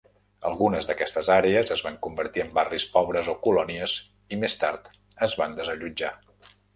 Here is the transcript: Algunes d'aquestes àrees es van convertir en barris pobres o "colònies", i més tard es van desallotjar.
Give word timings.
Algunes 0.51 0.87
d'aquestes 0.91 1.27
àrees 1.33 1.73
es 1.75 1.83
van 1.87 1.99
convertir 2.07 2.43
en 2.45 2.49
barris 2.59 2.85
pobres 2.95 3.29
o 3.33 3.35
"colònies", 3.49 3.93
i 4.35 4.39
més 4.45 4.57
tard 4.65 4.89
es 5.29 5.37
van 5.43 5.55
desallotjar. 5.61 6.11